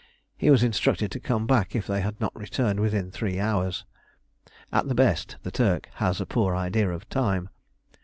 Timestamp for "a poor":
6.19-6.55